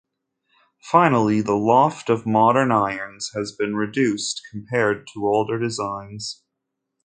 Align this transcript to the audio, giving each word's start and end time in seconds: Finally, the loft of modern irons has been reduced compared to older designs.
Finally, 0.89 1.41
the 1.41 1.53
loft 1.53 2.09
of 2.09 2.25
modern 2.25 2.71
irons 2.71 3.29
has 3.35 3.51
been 3.51 3.75
reduced 3.75 4.41
compared 4.51 5.05
to 5.05 5.27
older 5.27 5.59
designs. 5.59 6.43